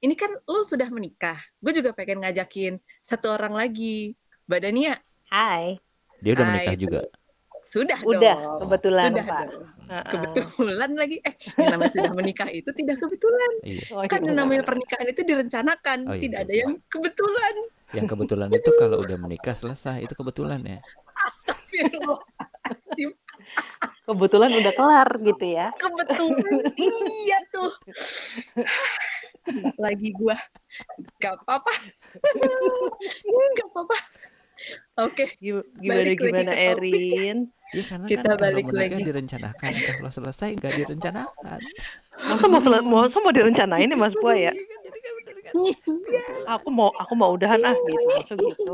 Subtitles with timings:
[0.00, 1.36] ini kan lu sudah menikah.
[1.60, 4.16] Gue juga pengen ngajakin satu orang lagi.
[4.48, 4.94] Mbak Dania.
[5.28, 5.76] Hai.
[6.24, 7.00] Dia udah Hai, menikah juga.
[7.60, 8.58] Sudah Udah, dong.
[8.64, 9.40] kebetulan, Sudah Pak.
[9.44, 9.64] dong.
[9.92, 10.04] Heeh.
[10.08, 11.16] Kebetulan lagi.
[11.20, 13.52] Eh, yang namanya sudah menikah itu tidak kebetulan.
[13.60, 13.82] Iya.
[13.92, 14.26] Oh, Kan iya.
[14.32, 15.98] yang namanya pernikahan itu direncanakan.
[16.08, 16.60] Oh, iya, tidak ada betul.
[16.64, 17.54] yang kebetulan.
[17.90, 20.80] Yang kebetulan itu kalau udah menikah selesai itu kebetulan ya.
[21.28, 22.20] Astagfirullah.
[24.08, 25.66] Kebetulan udah kelar gitu ya.
[25.76, 26.64] Kebetulan.
[26.80, 27.70] iya tuh.
[29.84, 30.36] Lagi gua.
[31.18, 31.72] Gak apa-apa.
[33.58, 33.96] Gak apa-apa.
[35.08, 35.24] Oke.
[35.40, 36.76] Gim- Gimana Balik lagi gimana ke topik.
[36.76, 37.38] Erin?
[37.70, 39.02] Ya karena Kita kan balik lagi.
[39.06, 41.60] direncanakan, kalau selesai nggak direncanakan.
[42.18, 44.50] Masa mau sel- mau masa mau direncanain ya Mas Pua ya?
[46.48, 48.72] Aku mau aku mau udahan ah gitu maksud gitu.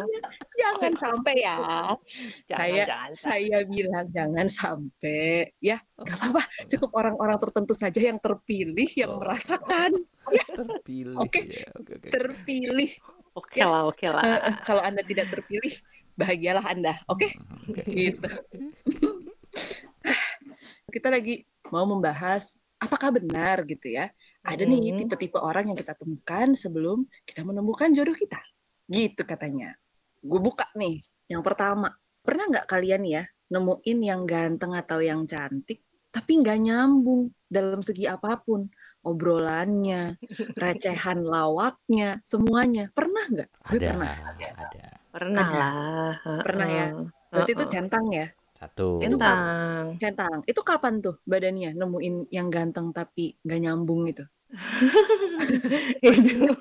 [0.57, 1.57] Jangan sampai ya.
[1.59, 1.97] Jangan,
[2.49, 3.11] saya jangan, jangan.
[3.13, 9.21] saya bilang jangan sampai ya nggak apa-apa cukup orang-orang tertentu saja yang terpilih yang Oh.
[9.21, 9.93] merasakan
[10.27, 11.23] Terpilih.
[11.23, 11.41] Oke.
[11.47, 11.69] ya.
[11.79, 12.09] Oke, oke.
[12.11, 12.91] terpilih
[13.37, 13.69] Oke Ya.
[13.69, 14.23] lah, oke lah.
[14.25, 15.77] Eh, kalau anda tidak terpilih
[16.17, 17.29] bahagialah anda oke
[17.69, 17.85] Oke.
[17.93, 18.31] gitu
[20.89, 24.09] kita lagi mau membahas apakah benar gitu ya
[24.47, 24.99] ada nih Hmm.
[25.03, 28.39] tipe-tipe orang yang kita temukan sebelum kita menemukan jodoh kita
[28.87, 29.75] gitu katanya
[30.23, 31.91] gue buka nih yang pertama
[32.23, 38.07] pernah nggak kalian ya nemuin yang ganteng atau yang cantik tapi nggak nyambung dalam segi
[38.07, 38.67] apa pun
[39.03, 40.19] obrolannya
[40.63, 44.87] recehan lawaknya semuanya pernah nggak gue Ada, pernah ada.
[45.17, 45.57] Pernah Ada.
[45.57, 46.13] lah.
[46.45, 46.87] Pernah ya?
[47.33, 49.01] Berarti itu centang ya Satu.
[49.01, 49.85] Itu Centang.
[49.97, 54.25] centang itu kapan tuh badannya nemuin yang ganteng tapi nggak nyambung gitu
[56.07, 56.55] Itu.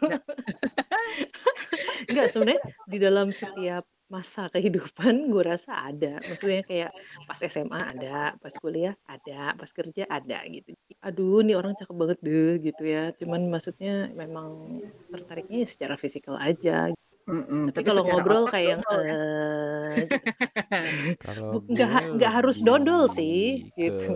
[2.09, 6.93] Enggak sebenarnya di dalam setiap masa kehidupan gue rasa ada maksudnya kayak
[7.25, 12.19] pas SMA ada pas kuliah ada pas kerja ada gitu aduh nih orang cakep banget
[12.21, 14.77] deh gitu ya cuman maksudnya memang
[15.09, 16.93] tertariknya secara fisikal aja
[17.25, 18.93] Mm-mm, tapi kalau secara ngobrol kayak yang ya.
[18.93, 21.17] eh, gitu.
[21.25, 24.13] Kalau Bu- nggak ha- gue nggak harus dodol sih, gitu.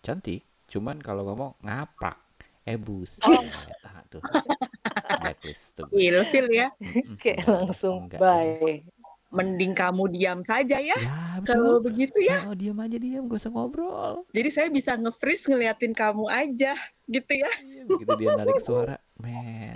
[0.00, 0.40] Cantik,
[0.72, 2.23] cuman kalau ngomong ngaprak.
[2.64, 3.20] Eh buset.
[3.22, 3.44] Oh.
[3.84, 4.24] Ah, tuh.
[5.20, 5.86] Blacklist tuh.
[5.92, 6.68] ilfil ya
[7.20, 8.20] kayak langsung enggak.
[8.20, 8.80] bye
[9.28, 13.50] mending kamu diam saja ya Ya, kalau begitu ya Oh, diam aja diam, gak usah
[13.50, 14.22] ngobrol.
[14.30, 16.72] jadi saya bisa nge-freeze ngeliatin kamu aja
[17.04, 19.74] gitu ya Iya, Begitu dia narik suara, man,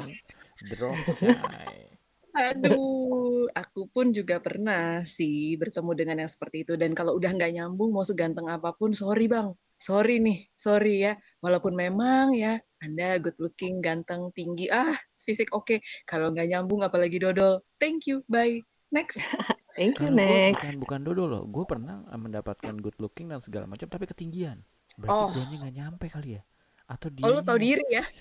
[0.65, 1.91] drop shy.
[2.31, 7.51] aduh aku pun juga pernah sih bertemu dengan yang seperti itu dan kalau udah nggak
[7.53, 11.13] nyambung mau seganteng apa pun sorry bang sorry nih sorry ya
[11.43, 14.71] walaupun memang ya anda good looking ganteng tinggi.
[14.71, 15.83] Ah fisik oke.
[16.07, 17.61] Kalau nggak nyambung apalagi dodol.
[17.83, 18.23] Thank you.
[18.31, 18.63] Bye.
[18.89, 19.21] Next.
[19.79, 20.59] Thank you gue next.
[20.59, 24.59] bukan bukan dodol loh, gue pernah eh, mendapatkan good looking dan segala macam, tapi ketinggian.
[24.99, 25.31] Berarti Oh.
[25.31, 26.43] guanya nggak nyampe kali ya?
[26.91, 28.03] Atau dia oh lu tahu diri ya?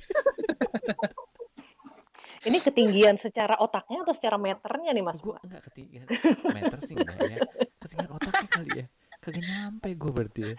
[2.46, 5.18] Ini ketinggian secara otaknya atau secara meternya nih mas?
[5.18, 6.06] Gue enggak ketinggian.
[6.54, 7.42] Meter sih enggak ya.
[7.82, 8.88] Ketinggian otaknya kali ya.
[9.28, 10.56] Kagak nyampe gue berarti ya.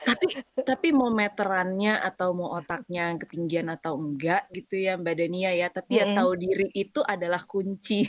[0.61, 5.97] tapi mau meterannya atau mau otaknya ketinggian atau enggak gitu ya Mbak Dania ya tapi
[5.97, 6.17] ya Mm-mm.
[6.21, 8.05] tahu diri itu adalah kunci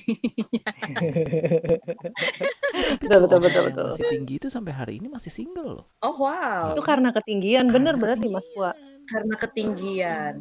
[2.70, 3.86] Tapi Betul, betul, betul, betul.
[3.90, 5.86] masih tinggi itu sampai hari ini masih single loh.
[6.02, 8.72] oh wow itu karena ketinggian bener Karena berarti mas Pua
[9.08, 10.34] karena ketinggian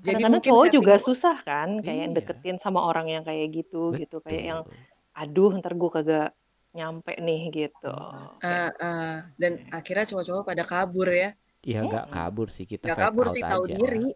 [0.00, 2.18] jadi Kadang-kadang mungkin cowok setting- juga susah kan kayak yang Iya.
[2.18, 4.80] deketin sama orang yang kayak gitu gitu kayak yang Betul.
[5.14, 6.28] aduh ntar gue kagak
[6.76, 7.96] nyampe nih gitu.
[8.44, 9.16] Ah, ah.
[9.40, 11.32] dan akhirnya cowok-cowok pada kabur ya?
[11.64, 13.74] Ya enggak kabur sih kita nggak kabur sih tahu aja.
[13.74, 14.06] diri.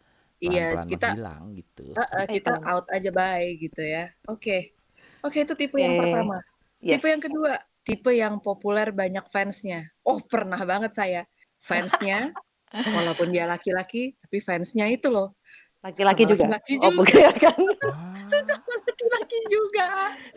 [0.40, 1.82] Iya kita menghilang gitu.
[1.96, 4.12] ah, ah, kita out aja bye gitu ya.
[4.28, 4.76] Oke.
[5.24, 6.00] Oke itu tipe yang Oke.
[6.04, 6.36] pertama.
[6.80, 6.96] Yes.
[6.96, 7.52] tipe yang kedua
[7.84, 9.88] tipe yang populer banyak fansnya.
[10.04, 11.22] Oh pernah banget saya.
[11.60, 12.32] Fansnya
[12.96, 15.34] walaupun dia laki-laki tapi fansnya itu loh
[15.80, 16.44] laki-laki juga?
[16.44, 16.96] laki-laki oh juga.
[17.00, 18.12] bukan kan Wah,
[18.48, 19.88] sama laki-laki juga.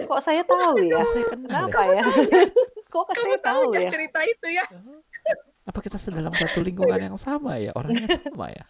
[0.08, 1.04] Kok saya tahu ya?
[1.04, 1.68] saya kenal ya?
[1.68, 2.04] kenapa ya?
[2.94, 3.90] Kok kamu saya tahu tahu ya ya?
[3.92, 4.64] cerita itu ya?
[5.68, 7.76] Apa kita sedalam satu lingkungan yang sama ya?
[7.76, 8.64] Orangnya sama ya?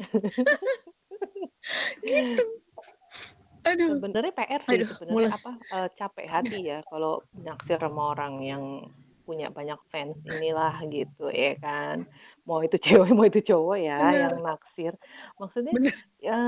[2.04, 2.44] gitu.
[3.60, 4.00] Aduh.
[4.00, 8.64] Sebenarnya PR sih Aduh, sebenarnya apa eh, capek hati ya kalau naksir sama orang yang
[9.30, 12.02] punya banyak fans inilah gitu ya kan.
[12.42, 14.20] Mau itu cewek mau itu cowok ya Bener.
[14.26, 14.92] yang naksir.
[15.38, 15.94] Maksudnya Bener.
[16.18, 16.38] ya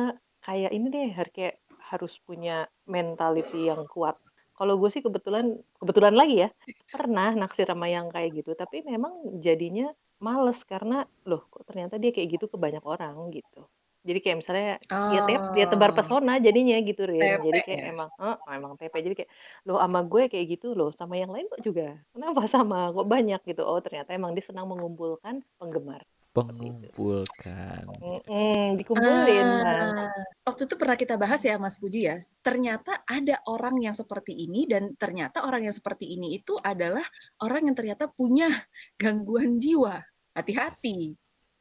[0.42, 1.62] kayak ini deh kayak
[1.94, 4.18] harus punya mentality yang kuat.
[4.58, 6.50] Kalau gue sih kebetulan kebetulan lagi ya
[6.90, 8.58] pernah naksir sama yang kayak gitu.
[8.58, 13.66] Tapi memang jadinya males karena loh kok ternyata dia kayak gitu ke banyak orang gitu
[14.02, 15.96] jadi kayak misalnya dia tep, dia tebar Oh.
[16.02, 17.06] pesona jadinya gitu.
[17.06, 17.86] Tepe Jadi kayak ya?
[17.94, 18.94] emang eh, emang TP.
[18.98, 19.30] Jadi kayak
[19.62, 21.94] loh sama gue kayak gitu loh, sama yang lain kok juga.
[22.10, 22.90] Kenapa sama?
[22.90, 23.62] Kok banyak gitu.
[23.62, 26.02] Oh, ternyata emang dia senang mengumpulkan penggemar.
[26.32, 27.84] Mengumpulkan.
[28.00, 30.08] Mm-mm, dikumpulin kan.
[30.08, 34.32] Ah, waktu itu pernah kita bahas ya Mas Puji ya, ternyata ada orang yang seperti
[34.34, 37.04] ini dan ternyata orang yang seperti ini itu adalah
[37.44, 38.48] orang yang ternyata punya
[38.96, 40.00] gangguan jiwa.
[40.32, 41.12] Hati-hati.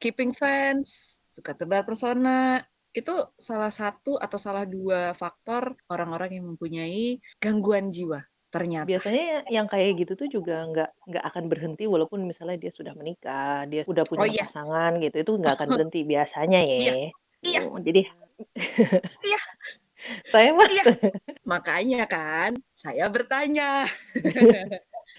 [0.01, 2.59] Keeping fans, suka tebar persona,
[2.91, 8.19] itu salah satu atau salah dua faktor orang-orang yang mempunyai gangguan jiwa
[8.51, 8.83] ternyata.
[8.83, 13.63] Biasanya yang kayak gitu tuh juga nggak nggak akan berhenti walaupun misalnya dia sudah menikah,
[13.71, 14.51] dia sudah punya Oh yes.
[14.51, 16.75] pasangan gitu, itu nggak akan berhenti biasanya ya.
[16.75, 16.93] Iya,
[17.47, 17.59] iya.
[17.63, 18.03] Oh, jadi
[19.31, 19.39] Iya.
[20.27, 20.83] saya mah Iya.
[21.51, 23.87] Makanya kan saya bertanya,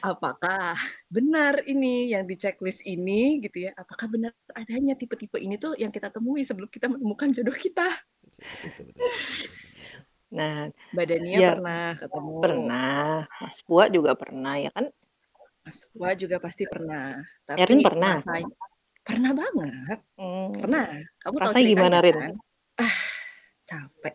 [0.02, 0.74] apakah
[1.14, 3.72] benar ini yang di checklist ini gitu ya?
[3.78, 7.86] Apakah benar adanya tipe-tipe ini tuh yang kita temui sebelum kita menemukan jodoh kita?
[10.34, 14.90] Nah Badania Ya, pernah ketemu, pernah, Mas Pua juga pernah ya kan?
[15.62, 17.22] Mas Wa juga pasti pernah.
[17.54, 18.16] Erin Tapi pernah.
[18.18, 18.56] masanya
[19.02, 20.84] pernah banget, Hmm, pernah.
[21.22, 22.14] Kamu tahu rasanya gimana, ceritanya Rin?
[22.22, 22.32] kan?
[22.78, 22.98] Ah,
[23.66, 24.14] capek.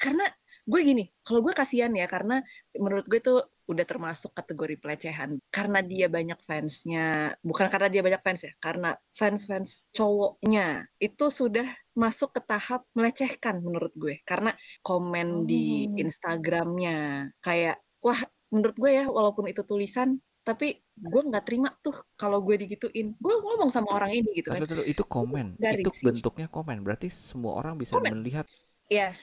[0.00, 0.24] Karena
[0.62, 2.40] gue gini, kalau gue kasihan ya karena
[2.78, 5.40] menurut gue tuh udah termasuk kategori pelecehan.
[5.48, 11.66] Karena dia banyak fansnya, bukan karena dia banyak fans ya, karena fans-fans cowoknya itu sudah
[11.96, 14.20] masuk ke tahap melecehkan menurut gue.
[14.24, 14.52] Karena
[14.84, 15.96] komen di Oh.
[15.98, 18.20] Instagramnya kayak, wah
[18.52, 23.14] menurut gue ya walaupun itu tulisan, tapi gue nggak terima tuh kalau gue digituin.
[23.16, 24.60] Gue ngomong sama orang ini gitu kan.
[24.66, 26.82] Tahu, itu komen, Nggak itu bentuknya komen.
[26.84, 28.12] Berarti semua orang bisa Komen.
[28.20, 28.46] melihat.
[28.90, 29.20] Yes,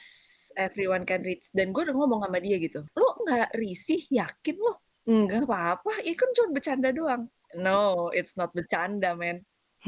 [0.60, 1.48] everyone can reach.
[1.56, 2.84] Dan gue udah ngomong sama dia gitu.
[3.00, 4.04] Lo nggak risih?
[4.12, 4.84] Yakin lo?
[5.08, 6.04] Enggak apa-apa.
[6.04, 7.32] Ya kan cuma bercanda doang.
[7.56, 9.42] No, it's not bercanda, man.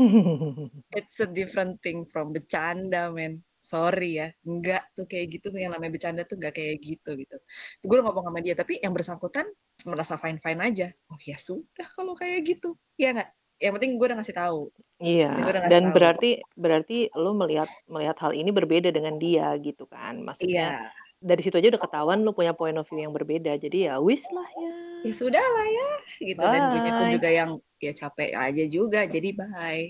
[0.96, 3.44] It's a different thing from bercanda, man.
[3.62, 4.32] Sorry ya.
[4.48, 5.54] Enggak tuh kayak gitu.
[5.54, 7.38] Yang namanya bercanda tuh nggak kayak gitu gitu.
[7.86, 8.56] Gue udah ngomong sama dia.
[8.58, 9.46] Tapi yang bersangkutan
[9.86, 10.88] merasa fine-fine aja.
[11.12, 12.74] Oh ya sudah kalau kayak gitu.
[12.98, 13.30] Iya nggak?
[13.62, 14.62] Yang penting gue udah ngasih tahu.
[14.98, 15.94] Iya, ngasih dan tahu.
[15.94, 20.18] berarti berarti lo melihat melihat hal ini berbeda dengan dia gitu kan.
[20.26, 20.90] Maksudnya Iya.
[21.22, 23.54] dari situ aja udah ketahuan lo punya point of view yang berbeda.
[23.62, 24.74] Jadi ya wis lah ya.
[25.02, 25.90] Ya sudah lah ya.
[26.22, 26.42] Gitu.
[26.42, 27.14] Dan gue pun Bye.
[27.18, 29.06] juga yang ya capek aja juga.
[29.06, 29.86] Jadi bye.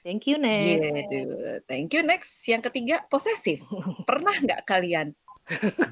[0.00, 0.64] Thank you next.
[0.64, 1.18] Gitu.
[1.68, 2.00] Thank you.
[2.00, 3.60] Next, yang ketiga posesif.
[4.08, 5.12] Pernah nggak kalian?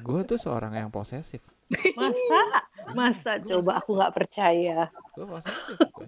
[0.01, 1.43] Gue tuh seorang yang posesif.
[1.93, 2.41] Masa?
[2.97, 4.89] Masa Gua coba aku nggak percaya.
[5.13, 5.77] Gue posesif.
[5.93, 6.07] Gue.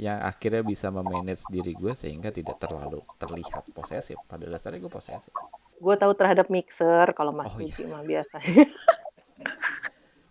[0.00, 4.16] Yang akhirnya bisa memanage diri gue sehingga tidak terlalu terlihat posesif.
[4.24, 5.28] Pada dasarnya gue posesif.
[5.76, 7.84] Gue tahu terhadap mixer kalau Mas Oh, iya.
[7.84, 8.64] Mah biasanya.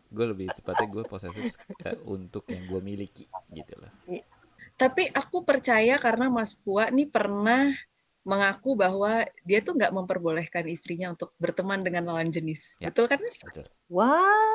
[0.10, 1.54] Gue lebih tepatnya gue posesif
[2.02, 3.94] untuk yang gue miliki gitu loh.
[4.74, 7.70] Tapi aku percaya karena Mas Pua nih pernah
[8.26, 12.82] mengaku bahwa dia tuh nggak memperbolehkan istrinya untuk berteman dengan lawan jenis.
[12.82, 12.90] Ya.
[12.90, 13.38] Betul kan, Mas?
[13.46, 13.70] Betul.
[13.94, 14.50] Wah.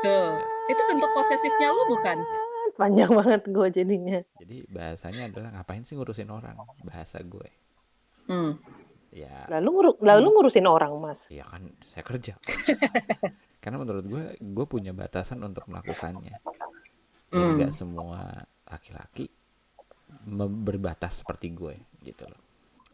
[0.00, 0.40] Tuh.
[0.70, 2.18] Itu bentuk posesifnya lu bukan?
[2.80, 4.18] Panjang banget gue jadinya.
[4.36, 6.54] Jadi bahasanya adalah ngapain sih ngurusin orang?
[6.80, 7.48] Bahasa gue.
[8.26, 8.54] Hmm.
[9.10, 11.26] Ya, Lalu nguru- lalu ngurusin orang Mas.
[11.26, 12.38] ya kan saya kerja.
[13.62, 16.38] Karena menurut gue, gue punya batasan untuk melakukannya.
[17.26, 17.54] Dan Hmm.
[17.56, 19.26] nggak semua laki-laki
[20.26, 22.38] berbatas seperti gue gitu loh.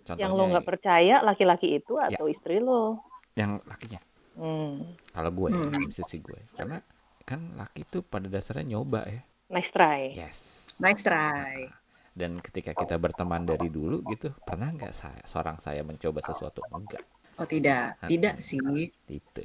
[0.02, 2.12] Contohnya Yang lo nggak percaya laki-laki itu Ya.
[2.12, 3.00] atau istri lo.
[3.34, 4.00] yang lakinya.
[4.32, 4.96] Hmm.
[5.12, 5.76] Kalau gue, ya, Hmm.
[5.82, 6.40] di sisi gue.
[6.52, 6.81] Karena
[7.20, 9.20] kan laki itu pada dasarnya nyoba ya.
[9.46, 10.10] Nice try.
[10.10, 10.66] Yes.
[10.82, 11.70] Nice try.
[12.16, 16.64] Dan ketika kita berteman dari dulu gitu, pernah nggak saya, seorang saya mencoba sesuatu?
[16.72, 17.04] Enggak.
[17.37, 18.58] Oh tidak, tidak sih.
[19.06, 19.44] Gitu.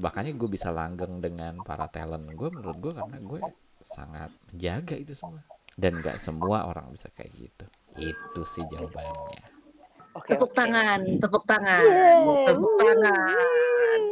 [0.00, 3.40] Makanya gue bisa langgeng dengan para talent gue menurut gue karena gue
[3.84, 5.44] sangat menjaga itu semua.
[5.78, 7.66] Dan nggak semua orang bisa kayak gitu.
[8.00, 9.44] Itu sih jawabannya.
[10.16, 12.50] Oke, Tepuk tangan, tepuk tangan, Yeay.
[12.50, 13.28] tepuk tangan.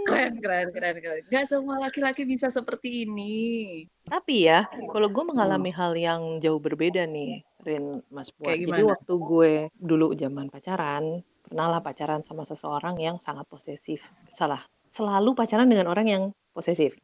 [0.07, 1.23] Keren, keren, keren, keren.
[1.29, 3.85] Gak semua laki-laki bisa seperti ini.
[4.07, 8.55] Tapi ya, kalau gue mengalami hal yang jauh berbeda nih, Rin, Mas Buat.
[8.55, 13.99] Jadi waktu gue dulu zaman pacaran, pernah lah pacaran sama seseorang yang sangat posesif.
[14.39, 14.63] Salah,
[14.95, 16.23] selalu pacaran dengan orang yang
[16.55, 16.95] posesif.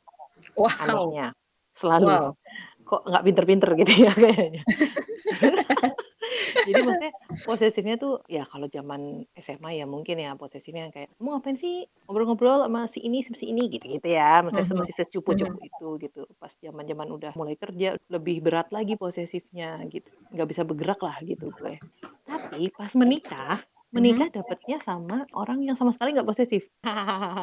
[0.55, 0.71] Wow.
[0.87, 1.27] Anehnya,
[1.75, 2.07] selalu.
[2.07, 2.29] Wow.
[2.83, 4.63] Kok nggak pinter-pinter gitu ya kayaknya.
[6.67, 11.29] Jadi maksudnya posesifnya tuh ya kalau zaman SMA ya mungkin ya posesifnya yang kayak kamu
[11.35, 11.75] ngapain sih
[12.07, 14.43] ngobrol-ngobrol sama si ini sama si ini gitu-gitu ya.
[14.45, 14.81] Maksudnya Mhm.
[14.85, 16.21] masih secupu-cupu itu gitu.
[16.39, 20.09] Pas zaman-zaman udah mulai kerja lebih berat lagi posesifnya gitu.
[20.33, 21.81] nggak bisa bergerak lah gitu gue.
[22.27, 26.65] Tapi pas menikah menikah dapetnya sama orang yang sama sekali nggak posesif.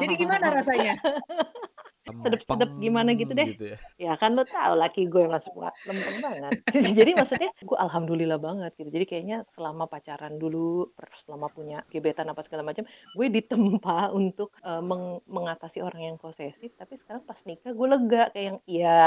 [0.00, 0.96] Jadi gimana rasanya?
[2.24, 3.48] Sedep-sedep gimana gitu deh.
[3.54, 3.76] ya.
[4.00, 6.56] Ya kan lo tau laki gue mas Fuad lempeng banget.
[6.98, 8.88] Jadi maksudnya gue alhamdulillah banget gitu.
[8.88, 10.88] Jadi kayaknya selama pacaran dulu,
[11.28, 16.72] selama punya gebetan apa segala macam, gue ditempa untuk eh, meng- mengatasi orang yang posesif.
[16.80, 19.00] Tapi sekarang pas nikah gue lega kayak yang ya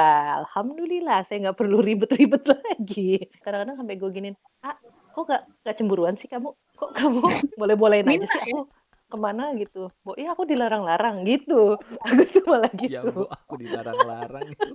[0.46, 3.18] alhamdulillah saya nggak perlu ribet-ribet lagi.
[3.42, 4.78] Kadang-kadang sampai gue giniin, ah
[5.14, 6.54] kok gak, gak cemburuan sih kamu?
[6.78, 7.22] Kok kamu
[7.58, 8.62] boleh-bolehin aja sih ya?
[8.62, 8.83] aku?
[9.13, 9.93] Ke mana gitu.
[10.01, 11.77] Bo ya aku dilarang-larang gitu.
[12.10, 14.70] Aku tuh malah Ya gitu bu, aku dilarang-larang itu.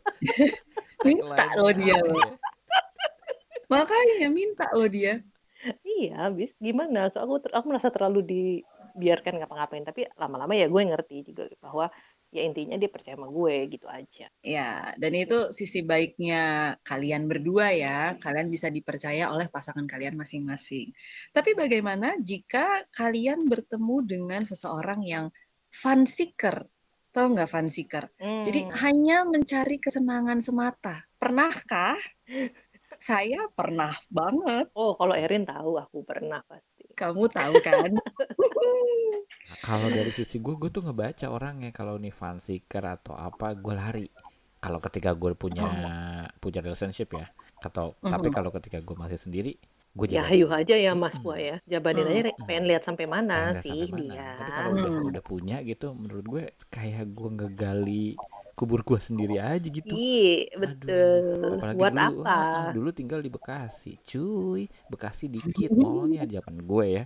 [1.06, 2.30] Minta loh dia ya?
[3.68, 5.20] Makanya minta loh dia.
[5.82, 7.10] iya habis gimana?
[7.10, 9.84] So aku ter- aku merasa terlalu dibiarkan ngapa-ngapain.
[9.84, 11.90] Tapi lama-lama ya gue ngerti juga bahwa
[12.28, 17.72] ya intinya dia percaya sama gue gitu aja Ya, dan itu sisi baiknya kalian berdua
[17.74, 18.16] ya.
[18.16, 20.92] Kalian bisa dipercaya oleh pasangan kalian masing-masing.
[21.34, 25.26] Tapi bagaimana jika kalian bertemu dengan seseorang yang
[25.68, 26.64] fun seeker?
[27.12, 28.08] Tahu nggak fun seeker?
[28.20, 28.76] Jadi Hmm.
[28.84, 31.04] hanya mencari kesenangan semata.
[31.18, 31.98] Pernahkah?
[32.98, 34.70] Saya pernah banget.
[34.74, 37.90] oh kalau Erin tahu aku pernah pasti Kamu tahu kan?
[39.68, 43.74] Kalau dari sisi gue, gue tuh ngebaca orangnya kalau nih fan seeker atau apa, gue
[43.82, 44.06] lari.
[44.64, 45.68] Kalau ketika gue punya
[46.42, 47.26] punya relationship ya,
[47.66, 48.34] atau tapi Mhm.
[48.36, 49.52] kalau ketika gue masih sendiri,
[49.98, 51.16] gue ya hayu aja ya Mas.
[51.26, 52.12] Wah ya jabanin Hmm.
[52.18, 54.12] aja pengen lihat sampai mana Pengen sih sampai mana.
[54.14, 55.08] dia Tapi kalau udah Hmm.
[55.08, 56.42] udah punya gitu, menurut gue
[56.74, 58.04] kayak gue ngegali
[58.58, 59.94] kubur gue sendiri aja gitu.
[59.94, 60.98] Iya Aduh,
[61.28, 64.62] betul apalagi buat dulu, apa ah, dulu tinggal di Bekasi, cuy.
[64.92, 67.04] Bekasi dikit mallnya di zaman gue ya.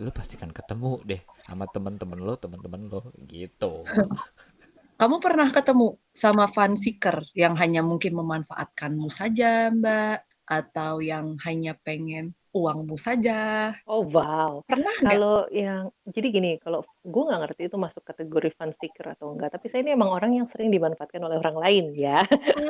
[0.00, 3.84] Lu pasti kan ketemu deh sama temen-temen lo, temen-temen lo gitu.
[5.00, 10.48] Kamu pernah ketemu sama fun seeker yang hanya mungkin memanfaatkanmu saja, Mbak?
[10.48, 13.70] Atau yang hanya pengen uangmu saja?
[13.86, 15.12] oh wow Pernah nggak?
[15.14, 19.54] Kalau yang jadi gini, kalau gue nggak ngerti itu masuk kategori fun seeker atau enggak,
[19.54, 22.26] tapi saya ini emang orang yang sering dimanfaatkan oleh orang lain ya.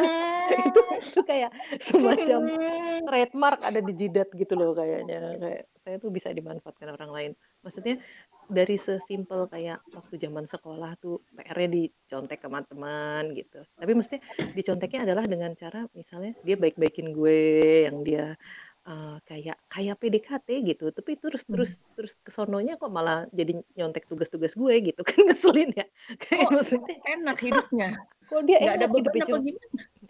[0.69, 1.51] itu, itu kayak
[1.89, 2.41] semacam
[3.09, 5.41] trademark ada di jidat gitu loh kayaknya.
[5.41, 7.33] Kayak saya tuh bisa dimanfaatkan orang lain.
[7.65, 7.97] Maksudnya
[8.51, 13.63] dari sesimpel kayak waktu zaman sekolah tuh PR-nya dicontek sama teman gitu.
[13.79, 14.17] Tapi mesti
[14.59, 17.41] diconteknya adalah dengan cara misalnya dia baik-baikin gue
[17.87, 18.35] yang dia
[18.85, 20.91] eh, kayak kayak PDKT gitu.
[20.91, 25.87] Tapi terus terus terus kesononya kok malah jadi nyontek tugas-tugas gue gitu kan ngeselin ya.
[26.19, 27.89] Kayak Kok maksudnya enak hidupnya?
[28.31, 29.51] kok dia Nggak ada beban apa gimana?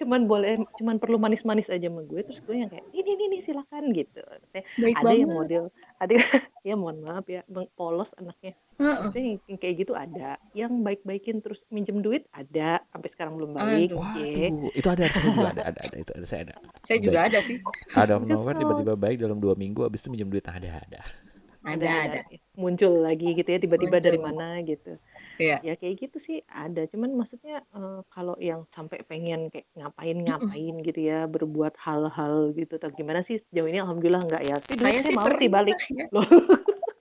[0.00, 3.38] Cuman boleh cuman perlu manis-manis aja sama gue terus gue yang kayak ini ini, ini
[3.44, 5.36] silakan gitu Maksudnya Baik ada yang banget.
[5.36, 5.64] model
[6.00, 6.14] ada
[6.68, 8.56] ya mohon maaf ya bang polos anaknya.
[8.80, 13.52] Maksudnya yang, yang kayak gitu ada yang baik-baikin terus minjem duit ada sampai sekarang belum
[13.52, 14.00] balik Aduh.
[14.00, 16.54] Waduh, itu ada saya juga ada, ada, ada itu ada saya ada.
[16.80, 17.56] Saya juga ada sih.
[17.92, 21.00] Ada novel tiba-tiba baik dalam dua minggu, abis itu minjem duit ada, ada.
[21.60, 22.20] Ada, ada.
[22.56, 24.06] muncul lagi gitu ya tiba-tiba Muncul.
[24.08, 24.96] dari mana gitu
[25.40, 25.56] Iya.
[25.64, 31.00] ya kayak gitu sih ada cuman maksudnya eh, kalau yang sampai pengen kayak ngapain-ngapain gitu
[31.00, 35.16] ya berbuat hal-hal gitu atau gimana sih sejauh ini alhamdulillah enggak ya dulu Saya sih
[35.16, 36.06] mau sih pernah balik ya.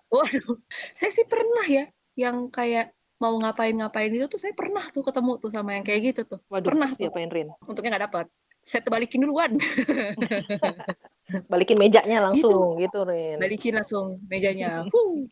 [0.09, 0.57] Waduh,
[0.97, 1.85] saya sih pernah ya
[2.17, 6.21] yang kayak mau ngapain-ngapain itu tuh saya pernah tuh ketemu tuh sama yang kayak gitu
[6.25, 6.39] tuh.
[6.47, 7.05] waduh Pernah tuh.
[7.05, 8.25] diapain Rin Untungnya nggak dapat.
[8.63, 9.59] Saya terbalikin duluan.
[11.51, 14.83] balikin mejanya langsung gitu Rin Balikin langsung mejanya.
[14.89, 15.25] Huh.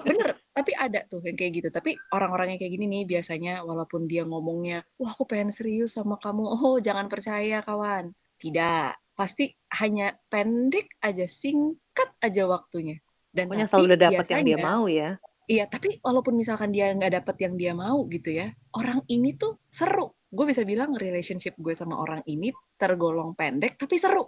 [0.00, 1.68] Bener, tapi ada tuh yang kayak gitu.
[1.68, 6.16] Tapi orang-orang yang kayak gini nih biasanya walaupun dia ngomongnya, wah aku pengen serius sama
[6.16, 6.44] kamu.
[6.44, 8.12] Oh jangan percaya kawan.
[8.40, 12.96] Tidak, pasti hanya pendek aja, singkat aja waktunya.
[13.28, 15.10] Dan pokoknya tapi selalu udah dapat yang dia mau ya
[15.44, 19.60] Iya, tapi walaupun misalkan dia nggak dapet yang dia mau gitu ya, orang ini tuh
[19.68, 20.08] seru.
[20.32, 22.48] Gue bisa bilang relationship gue sama orang ini
[22.80, 24.24] tergolong pendek tapi seru.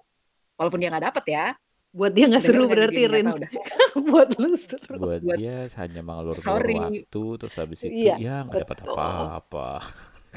[0.56, 1.46] Walaupun dia nggak dapet ya.
[1.96, 3.08] buat dia nggak seru berarti dia?
[3.08, 3.26] Rin
[4.12, 6.02] buat lu seru Buat Buat- dia hanya
[6.36, 6.76] Sorry.
[6.76, 9.68] waktu, terus habis itu Iya, ya nggak dapat apa-apa.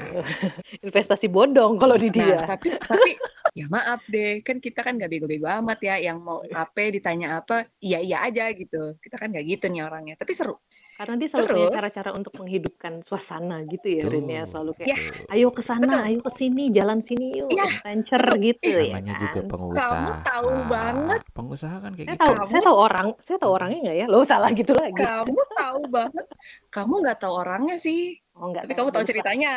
[0.86, 3.10] investasi bodong kalau di dia Nah, tapi tapi
[3.52, 6.00] ya maaf deh, kan kita kan nggak bego-bego amat ya.
[6.00, 8.96] Yang mau apa ditanya apa, iya iya aja gitu.
[8.96, 10.16] Kita kan nggak gitu nih orangnya.
[10.16, 10.56] Tapi seru.
[11.00, 11.76] Karena dia selalu punya Terus?
[11.80, 14.96] cara-cara untuk menghidupkan suasana gitu ya Rin ya selalu kayak Ya,
[15.32, 18.44] ayo ke sana, ayo ke sini, jalan sini yuk, Iya, adventure betul.
[18.44, 18.92] gitu ya.
[18.92, 19.48] Namanya juga kan?
[19.48, 19.88] pengusaha.
[19.88, 21.20] Kamu tahu banget.
[21.32, 22.20] Pengusaha kan kayak Saya gitu.
[22.20, 24.06] tahu, Kamu- saya tahu orang, saya tahu orangnya nggak ya?
[24.06, 25.00] Lo salah gitu lagi.
[25.00, 26.26] Kamu tahu banget.
[26.68, 28.20] Kamu nggak tahu orangnya sih.
[28.40, 28.64] Oh enggak.
[28.64, 29.54] Tapi kamu tahu ceritanya.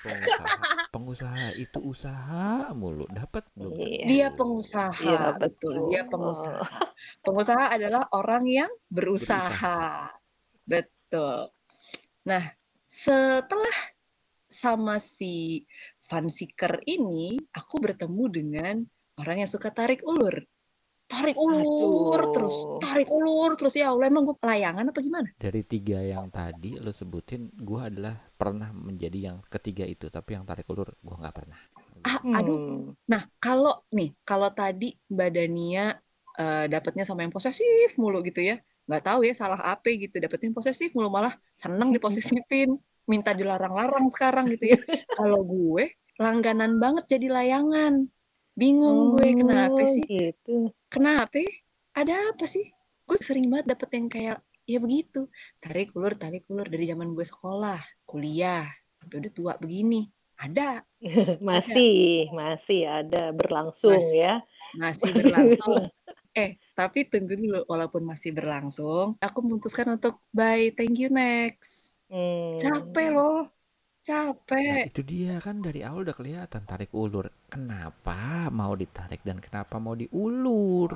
[0.00, 0.56] Pengusaha.
[0.88, 3.76] Pengusaha itu usaha mulu, dapat belum?
[3.76, 4.04] Iya.
[4.08, 5.92] Dia pengusaha, Iya, betul.
[5.92, 6.64] Dia pengusaha.
[7.20, 10.08] Pengusaha adalah orang yang berusaha.
[10.64, 11.52] Betul.
[12.24, 12.44] Nah,
[12.88, 13.76] setelah
[14.48, 15.68] sama si
[16.00, 18.76] fun seeker ini, aku bertemu dengan
[19.20, 20.40] orang yang suka tarik ulur.
[21.08, 22.32] Tarik ulur Aduh.
[22.36, 25.28] terus, tarik ulur terus ya Allah emang gue layangan apa gimana?
[25.40, 30.44] Dari tiga yang tadi lo sebutin, gua adalah pernah menjadi yang ketiga itu, tapi yang
[30.44, 31.58] tarik ulur gua nggak pernah.
[32.04, 32.60] Ah, aduh.
[32.60, 32.84] Hmm.
[33.08, 35.96] Nah, kalau nih, kalau tadi Mbak Dania
[36.38, 38.60] eh, dapatnya sama yang posesif mulu gitu ya.
[38.84, 42.76] Nggak tahu ya salah apa gitu, dapetnya yang posesif mulu malah seneng diposesifin,
[43.08, 44.78] minta dilarang-larang sekarang gitu ya.
[45.18, 45.88] Kalau gue
[46.20, 48.06] langganan banget jadi layangan.
[48.58, 50.02] Bingung gue kenapa Oh, sih?
[50.02, 50.74] Gitu.
[50.90, 51.38] Kenapa?
[51.94, 52.66] Ada apa sih?
[53.06, 54.38] Gue sering banget dapet yang kayak
[54.68, 55.32] ya begitu
[55.64, 58.68] tarik ulur tarik ulur dari zaman gue sekolah kuliah
[59.00, 60.04] sampai udah tua begini
[60.36, 60.84] ada
[61.40, 64.20] masih masih ada berlangsung Masih.
[64.20, 64.34] ya
[64.76, 65.88] masih berlangsung
[66.36, 72.56] eh tapi tunggu dulu walaupun masih berlangsung aku memutuskan untuk bye thank you next Hmm.
[72.56, 73.52] capek loh
[74.68, 77.26] Nah, capek itu dia kan dari awal udah kelihatan tarik ulur.
[77.52, 80.92] Kenapa mau ditarik dan kenapa mau diulur?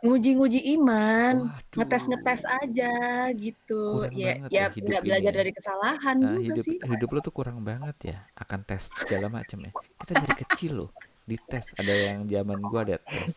[0.00, 1.76] nguji-nguji iman Waduh.
[1.76, 2.92] ngetes-ngetes aja
[3.36, 5.38] gitu Kurang ya banget ya ya hidup nggak belajar ya.
[5.40, 9.26] dari kesalahan Nah, juga hidup sih hidup lo tuh kurang banget ya akan tes segala
[9.32, 9.72] macam ya.
[10.00, 10.90] Kita dari kecil loh
[11.28, 11.66] dites.
[11.80, 13.32] Ada yang zaman gua ada tes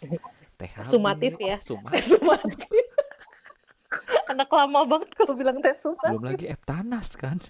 [0.60, 1.58] THB, Sumatif ya.
[1.63, 2.06] sumatif.
[4.34, 6.14] Anak lama banget kalau bilang tes sumat.
[6.16, 7.38] Belum lagi Eptanas kan.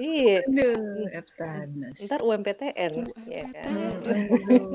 [0.00, 0.40] Iya.
[0.48, 2.00] Aduh, Eptanas.
[2.08, 2.92] Ntar UMPTN.
[3.28, 4.00] ya kan?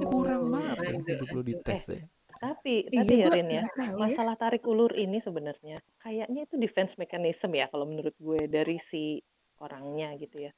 [0.06, 2.06] Kurang banget lo dites ya.
[2.40, 3.98] Tapi, Iya, tapi ya Rin ya, ya.
[4.00, 9.20] masalah tarik ulur ini sebenarnya kayaknya itu defense mechanism ya kalau menurut gue dari si
[9.60, 10.52] orangnya gitu ya.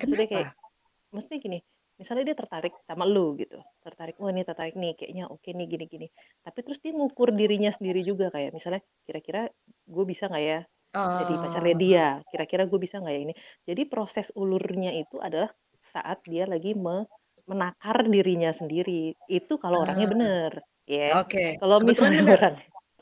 [0.00, 1.12] Maksudnya kayak, Kenapa?
[1.12, 1.58] maksudnya gini,
[1.96, 6.06] misalnya dia tertarik sama lu gitu, tertarik, wah ini tertarik nih, kayaknya oke nih gini-gini.
[6.44, 9.48] Tapi terus dia ngukur dirinya sendiri juga kayak misalnya, kira-kira
[9.88, 10.60] gue bisa nggak ya
[10.96, 13.34] jadi pacarnya Oh, dia, kira-kira gue bisa nggak ya ini.
[13.68, 15.52] Jadi proses ulurnya itu adalah
[15.92, 17.06] saat dia lagi me-
[17.46, 19.14] menakar dirinya sendiri.
[19.28, 20.12] Itu kalau orangnya Ah.
[20.12, 20.50] bener,
[20.88, 21.22] ya.
[21.22, 21.60] Oke.
[21.60, 22.40] Kalau Kebetulan misalnya bener.
[22.42, 22.56] orang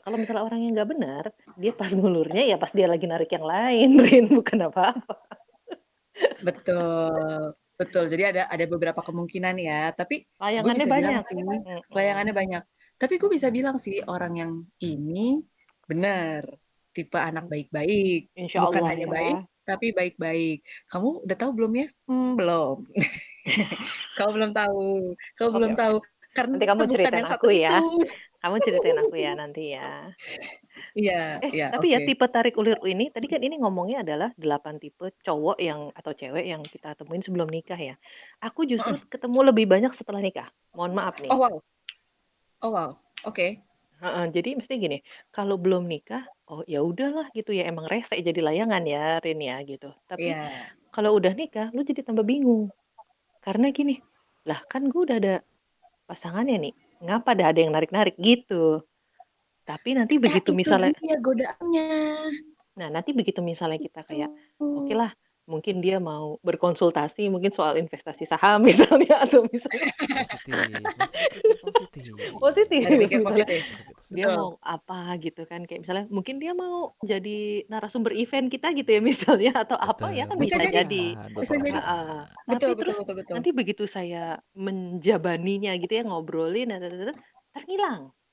[0.05, 1.23] kalau misalnya orangnya nggak benar,
[1.57, 5.15] dia pas ngulurnya ya pas dia lagi narik yang lain, Rin, bukan apa-apa.
[6.45, 7.57] Betul.
[7.75, 8.07] Betul.
[8.07, 9.91] Jadi ada ada beberapa kemungkinan ya.
[9.91, 11.23] Tapi gue Layangannya banyak.
[11.27, 11.37] sih,
[11.91, 12.63] layangannya banyak.
[12.95, 15.43] Tapi gue bisa bilang sih orang yang ini
[15.85, 16.47] benar
[16.95, 19.11] tipe anak baik-baik, bukan Allah hanya ya.
[19.11, 20.61] baik tapi baik-baik.
[20.93, 21.87] Kamu udah tahu belum ya?
[22.05, 22.85] Hmm, belum.
[24.21, 25.17] Kamu belum tahu.
[25.35, 25.81] Kamu Oke, belum oke.
[25.81, 25.95] tahu.
[26.35, 27.69] Karena Nanti kamu ceritain aku ya.
[27.79, 27.87] itu.
[28.43, 29.89] Kamu ceritain aku ya nanti ya.
[30.95, 32.07] Iya, Eh, iya, tapi ya oke.
[32.07, 36.45] tipe tarik ulur ini, tadi kan ini ngomongnya adalah 8 tipe cowok yang atau cewek
[36.47, 37.95] yang kita temuin sebelum nikah ya.
[38.39, 40.47] Aku justru ketemu lebih banyak setelah nikah.
[40.71, 41.31] Mohon maaf nih.
[41.31, 41.55] Oh wow.
[42.61, 42.97] Oh wow.
[43.27, 43.59] Oke.
[43.99, 44.97] Heeh, jadi mesti gini,
[45.35, 49.55] kalau belum nikah, oh ya udahlah gitu ya, emang rese jadi layangan ya, Rin ya
[49.63, 49.91] gitu.
[50.07, 50.71] Tapi Iya.
[50.95, 52.71] kalau udah nikah, lu jadi tambah bingung.
[53.45, 53.99] Karena gini,
[54.49, 55.35] lah kan gue udah ada
[56.09, 56.73] pasangannya nih,
[57.05, 58.83] ngapa dah ada yang narik-narik gitu.
[59.65, 61.89] Tapi nanti Nah, begitu itu misalnya, dia godaannya.
[62.75, 64.29] nah nanti begitu misalnya kita kayak,
[64.61, 64.85] Tuh.
[64.85, 65.09] oke lah,
[65.45, 69.89] mungkin dia mau berkonsultasi mungkin soal investasi saham misalnya atau misalnya
[71.65, 72.81] Positif, positif.
[72.85, 73.61] positif, positif.
[74.09, 74.37] dia Betul.
[74.37, 79.01] mau apa gitu kan kayak misalnya mungkin dia mau jadi narasumber event kita gitu ya
[79.13, 80.77] misalnya atau apa ya kan Bisa bisa, jadi.
[80.85, 81.05] jadi.
[81.41, 81.71] Bisa jadi.
[81.77, 82.19] Heeh.
[82.49, 83.33] Betul, betul, terus betul, betul.
[83.37, 86.81] nanti begitu saya menjabaninya gitu ya ngobrolin dan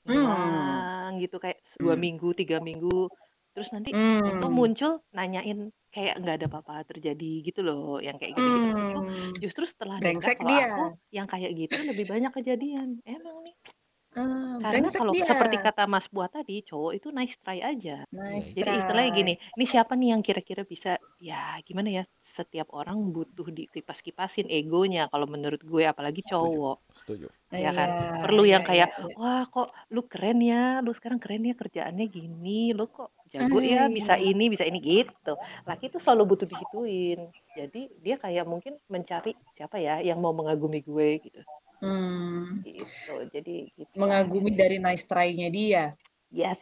[0.07, 0.83] Hmm.
[1.21, 2.03] gitu kayak dua Hmm.
[2.03, 3.07] minggu tiga minggu
[3.55, 4.41] terus nanti Hmm.
[4.41, 9.31] tuh muncul nanyain kayak nggak ada apa-apa terjadi gitu loh yang kayak gitu gitu Hmm.
[9.43, 9.99] justru setelah
[10.37, 10.67] kalau dia.
[10.67, 10.81] aku
[11.15, 13.55] yang kayak gitu lebih banyak kejadian emang nih
[14.13, 15.25] Karena brengsek kalau dia.
[15.25, 18.79] seperti kata Mas Buat tadi cowok itu nice try aja Nice jadi try.
[18.85, 24.47] istilahnya gini, ini siapa nih yang kira-kira bisa, ya gimana ya, setiap orang butuh dikipas-kipasin
[24.53, 26.77] egonya kalau menurut gue, apalagi cowok.
[27.03, 27.27] Setuju.
[27.53, 27.89] ya kan?
[27.89, 29.15] Iya, Perlu yang iya, kayak, iya, iya.
[29.17, 33.89] wah kok lu keren ya, lu sekarang keren ya kerjaannya gini, lu kok jago ya,
[33.89, 34.29] bisa iya.
[34.29, 35.33] ini, bisa ini gitu.
[35.65, 37.29] Laki itu selalu butuh digituin.
[37.53, 41.41] Jadi dia kayak mungkin mencari siapa ya yang mau mengagumi gue gitu.
[41.83, 43.15] Hmm, Gitu.
[43.35, 43.95] Jadi gitu.
[43.99, 45.83] mengagumi dari nice try-nya dia.
[46.31, 46.59] Yes.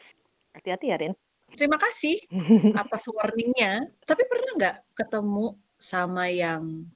[0.51, 1.13] Hati-hati ya, Rin.
[1.53, 2.17] Terima kasih
[2.81, 3.85] atas warningnya.
[4.01, 6.89] Tapi pernah nggak ketemu sama yang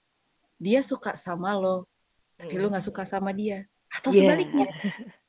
[0.57, 1.85] dia suka sama lo,
[2.35, 2.71] tapi lo Mm.
[2.73, 3.61] nggak suka sama dia?
[3.93, 4.25] Atau Yeah.
[4.33, 4.67] sebaliknya?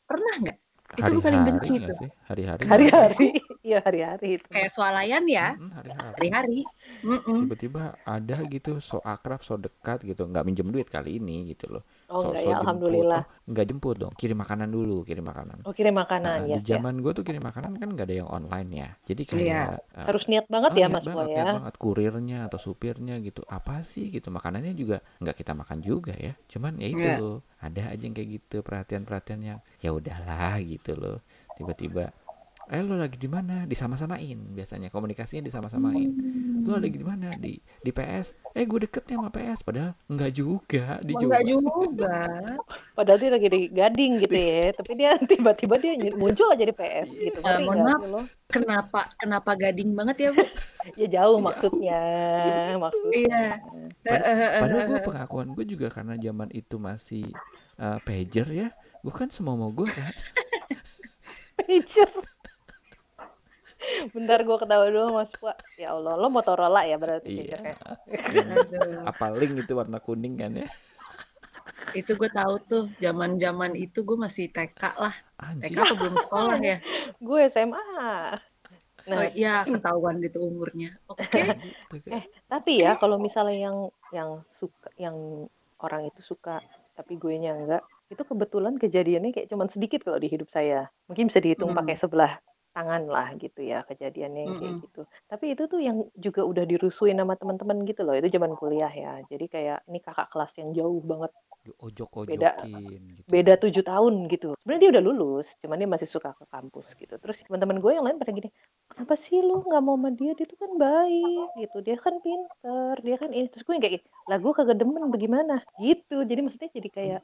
[0.07, 0.59] Pernah nggak?
[0.97, 1.95] Itu gue paling benci itu.
[2.31, 2.63] Hari-hari.
[2.65, 3.29] Hari-hari.
[3.67, 4.47] Iya, hari-hari itu.
[4.47, 6.15] Kayak swalayan ya, Mm, hari-hari.
[6.15, 6.61] hari-hari.
[7.03, 7.51] Mm-mm.
[7.51, 11.83] Tiba-tiba ada gitu so akrab, so dekat gitu, nggak minjem duit kali ini gitu loh.
[12.15, 12.61] Oh So, enggak so ya, jemput.
[12.61, 13.23] alhamdulillah.
[13.23, 15.59] Oh, nggak jemput dong, kirim makanan dulu, kirim makanan.
[15.67, 16.81] Oh kirim Nah, makanan di ya, ya.
[16.81, 18.89] zaman gue tuh kirim makanan kan nggak ada yang online ya.
[19.09, 19.55] Jadi Iya.
[19.55, 21.45] kayak uh, Harus niat banget oh, ya niat Mas Boy banget, ya.
[21.45, 23.43] niat banget kurirnya atau supirnya gitu.
[23.59, 26.33] Apa sih gitu makanannya juga nggak kita makan juga ya.
[26.53, 27.17] Cuman ya itu Iya.
[27.19, 31.19] loh, ada aja yang kayak gitu perhatian-perhatian yang ya udahlah gitu loh.
[31.57, 32.05] Tiba-tiba
[32.73, 33.65] eh lo lagi di mana?
[33.71, 36.11] Disama-samain biasanya komunikasinya disama-samain.
[36.67, 37.31] Lo lagi di mana?
[37.39, 38.35] Di di PS.
[38.59, 42.17] Eh gue deketnya sama PS padahal nggak juga di Enggak juga.
[42.97, 47.09] Padahal dia lagi di Gading gitu ya, tapi dia tiba-tiba dia muncul aja di PS
[47.15, 47.39] gitu.
[47.39, 48.03] Eh, Ngeri mohon maaf.
[48.09, 48.21] lo?
[48.47, 50.43] Kenapa kenapa gading banget ya, Bu?
[50.95, 51.99] Ya jauh maksudnya,
[52.79, 53.59] maksudnya.
[54.07, 54.63] Iya.
[54.63, 57.27] Padahal gue pengakuan gue juga karena zaman itu masih
[57.83, 58.69] uh, pager ya.
[59.03, 60.15] Gue kan semua mau gue kan.
[61.59, 62.11] Pager.
[64.11, 65.57] Bentar gue ketawa dulu Mas Pak.
[65.77, 67.59] Ya Allah, lo Motorola ya berarti Iya.
[69.05, 70.69] apa link itu warna kuning kan ya?
[71.93, 75.15] Itu gue tahu tuh, zaman-zaman itu gue masih TK lah.
[75.63, 75.79] TK Anjir.
[75.79, 76.77] apa belum sekolah ya?
[77.19, 77.85] Gue SMA.
[79.07, 80.99] Nah, Oh, ya ketahuan gitu umurnya.
[81.07, 81.31] Oke.
[81.31, 82.11] Gitu kan.
[82.11, 83.77] Eh, tapi ya kalau misalnya yang
[84.11, 85.47] yang suka yang
[85.79, 86.59] orang itu suka
[86.93, 90.91] tapi gue nya enggak, itu kebetulan kejadiannya kayak cuman sedikit kalau di hidup saya.
[91.07, 91.79] Mungkin bisa dihitung Hmm.
[91.79, 92.43] pakai sebelah
[92.77, 94.85] tangan lah gitu ya kejadiannya yang kayak Mm-mm.
[94.85, 95.03] gitu.
[95.33, 98.13] Tapi itu tuh yang juga udah dirusuin sama teman-teman gitu loh.
[98.13, 99.25] Itu zaman kuliah ya.
[99.33, 101.33] Jadi kayak ini kakak kelas yang jauh banget
[101.83, 103.27] Ojok-ojokin gitu.
[103.27, 104.55] beda tujuh tahun gitu.
[104.63, 107.19] Sebenarnya dia udah lulus, cuman dia masih suka ke kampus gitu.
[107.19, 108.55] Terus teman-teman gue yang lain pada gini,
[108.87, 110.39] kenapa sih lu nggak mau sama dia?
[110.39, 113.51] Dia tuh kan baik gitu, dia kan pinter, dia kan ini.
[113.51, 115.55] Terus gue yang kayak, lah gue kagak demen bagaimana?
[115.83, 116.17] Gitu.
[116.23, 117.21] Jadi maksudnya jadi kayak,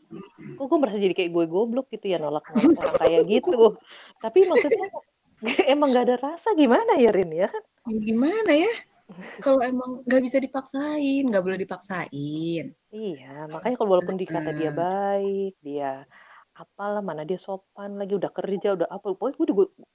[0.58, 3.78] kok gue merasa jadi kayak gue goblok gitu ya nolak nolak orang kayak gitu.
[4.18, 4.90] Tapi maksudnya
[5.72, 7.62] emang gak ada rasa gimana ya Rin ya kan?
[7.90, 8.72] Gimana ya?
[9.44, 12.72] Kalau emang nggak bisa dipaksain, nggak boleh dipaksain.
[12.92, 16.06] Iya, makanya kalau walaupun dikata dia baik, dia
[16.52, 19.54] apalah mana dia sopan lagi udah kerja udah apa pokoknya gue di,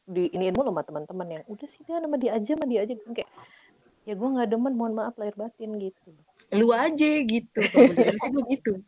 [0.09, 2.97] di iniin mulu sama teman-teman yang udah sih dia nama dia aja sama dia aja
[2.97, 3.29] Gue kayak
[4.09, 6.17] ya gue nggak demen mohon maaf lahir batin gitu
[6.55, 7.59] Lu aja gitu.
[7.59, 8.73] Kalau jadi sih begitu.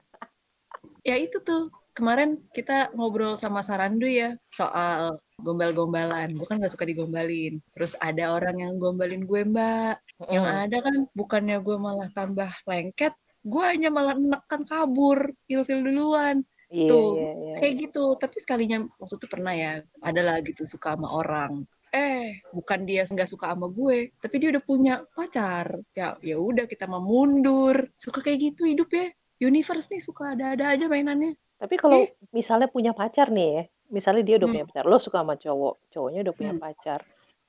[1.08, 1.72] Ya itu tuh.
[2.00, 6.32] Kemarin kita ngobrol sama Sarandu ya soal gombal-gombalan.
[6.32, 7.60] Gue kan gak suka digombalin.
[7.76, 10.00] Terus ada orang yang gombalin gue mbak.
[10.32, 10.60] Yang Mm.
[10.64, 13.12] ada kan bukannya gue malah tambah lengket,
[13.44, 16.40] gue hanya malah nekan kabur, ilfil duluan.
[16.70, 20.94] iya Tuh, iya iya kayak gitu tapi sekalinya waktu itu pernah ya adalah gitu suka
[20.94, 26.14] sama orang eh bukan dia nggak suka sama gue tapi dia udah punya pacar ya
[26.22, 29.10] ya udah kita mau mundur suka kayak gitu hidup ya
[29.42, 32.16] universe nih suka ada-ada aja mainannya tapi kalau Eh.
[32.32, 34.56] misalnya punya pacar nih ya misalnya dia udah Hmm.
[34.56, 36.62] punya pacar lo suka sama cowok cowoknya udah punya Hmm.
[36.62, 37.00] pacar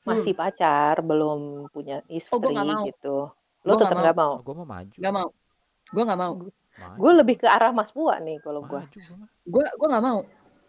[0.00, 2.84] masih pacar belum punya istri Oh, nggak mau.
[2.84, 3.16] gitu
[3.60, 4.02] lo nggak tetap mau.
[4.02, 4.96] nggak mau Oh, gue mau maju.
[4.96, 5.28] nggak mau
[5.86, 6.96] gue nggak mau Maju.
[6.96, 9.28] gue lebih ke arah Mas Pua nih kalau gue Maju gua mah.
[9.44, 10.18] gue gue nggak mau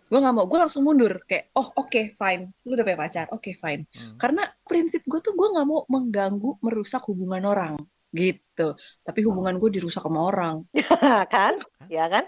[0.03, 3.51] gue nggak mau gue langsung mundur kayak oh oke fine lu udah punya pacar oke
[3.51, 4.17] fine Hmm.
[4.17, 7.79] karena prinsip gue tuh gue nggak mau mengganggu merusak hubungan orang
[8.11, 10.67] gitu tapi hubungan gue dirusak sama orang
[11.31, 11.55] kan
[11.87, 12.27] ya kan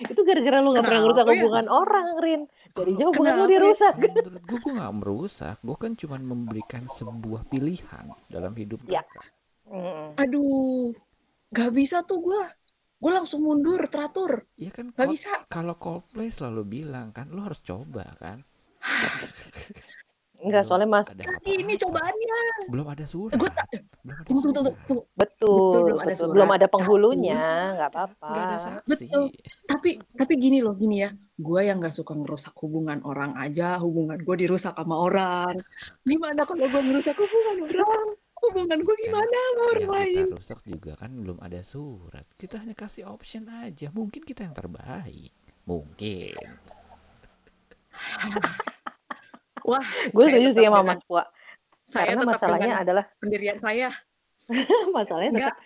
[0.00, 1.32] itu gara-gara lu nggak pernah ngerusak ya?
[1.34, 2.40] hubungan orang Rin
[2.94, 3.60] jauh hubungan lu ya?
[3.60, 5.56] rusak Kalau menurut gue, gue gak merusak.
[5.60, 9.02] Gue kan cuma memberikan sebuah pilihan dalam hidup Ya.
[9.02, 9.22] mereka.
[9.68, 10.16] Mm.
[10.16, 10.96] aduh
[11.48, 12.40] nggak bisa tuh gue
[12.98, 17.40] gue langsung mundur teratur Iya kan nggak Cold- bisa kalau Coldplay selalu bilang kan, lu
[17.40, 18.40] harus coba kan.
[20.38, 23.34] enggak soalnya mas ada Kali ini cobaannya Belum ada surat.
[23.34, 23.50] gue
[24.00, 26.18] Belum ada tunggu tunggu tunggu, betul Betul, belum ada betul.
[26.20, 26.32] surat.
[26.32, 27.40] belum ada penghulunya
[27.74, 28.86] nggak apa-apa Nggak ada saksi.
[28.86, 29.24] Betul.
[29.66, 34.18] tapi tapi gini loh gini ya gue yang nggak suka ngerusak hubungan orang aja hubungan
[34.18, 35.54] gue dirusak sama orang
[36.02, 38.06] gimana kalau gue merusak hubungan orang
[38.38, 42.22] hubungan gue gimana sama orang lain kita rusak juga kan belum ada surat.
[42.34, 43.90] Kita hanya kasih option aja.
[43.90, 45.34] Mungkin kita yang terbaik.
[45.66, 46.38] Mungkin.
[49.68, 51.28] wah gue setuju sih sama Mas Pua
[51.84, 53.88] saya karena tetap masalahnya adalah pendirian saya
[54.96, 55.56] masalahnya tetap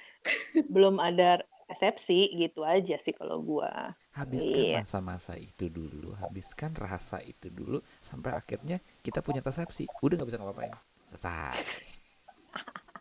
[0.68, 4.84] belum ada resepsi gitu aja sih kalau gua Habiskan Iya.
[4.84, 6.12] masa-masa itu dulu.
[6.20, 7.80] Habiskan rasa itu dulu.
[7.96, 9.88] Sampai akhirnya kita punya persepsi.
[10.04, 10.68] Udah gak bisa ngapain.
[11.08, 11.56] Selesai.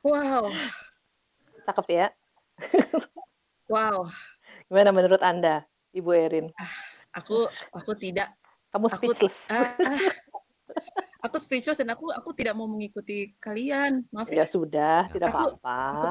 [0.02, 0.48] wow
[1.68, 2.08] cakep ya
[3.68, 4.08] wow
[4.66, 5.62] gimana menurut anda
[5.92, 6.48] Ibu Erin
[7.12, 8.34] aku aku tidak
[8.72, 10.00] kamu Aku- speechless ah, ah.
[11.26, 13.14] Aku speechless dan aku aku tidak mau mengikuti
[13.46, 16.06] kalian maaf ya ya sudah Ya, tidak apa-apa aku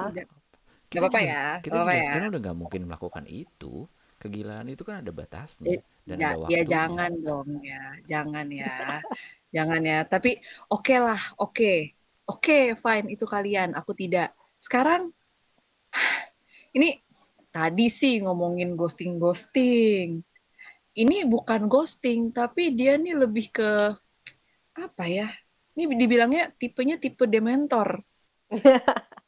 [0.90, 2.08] tidak apa-apa juga- ya, Kita juga ya.
[2.08, 3.74] sekarang udah nggak mungkin melakukan itu.
[4.22, 6.72] Kegilaan itu kan ada batasnya Eh, dan ya, ada ya waktunya.
[6.72, 8.72] jangan dong ya jangan ya
[9.54, 10.30] jangan ya tapi
[10.72, 11.72] oke lah oke
[12.32, 14.32] oke fine itu kalian aku tidak
[14.64, 15.02] sekarang
[16.76, 16.88] ini
[17.54, 20.08] tadi sih ngomongin ghosting ghosting
[21.02, 23.70] ini bukan ghosting tapi dia nih lebih ke
[24.86, 25.28] apa ya?
[25.76, 28.00] Ini dibilangnya tipenya tipe dementor.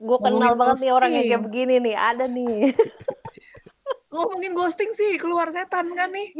[0.00, 1.46] Gue kenal Ngomongin banget nih orang yang kayak ghosting.
[1.50, 1.96] begini nih.
[1.98, 2.56] Ada nih.
[4.14, 6.30] Ngomongin ghosting sih keluar setan kan nih?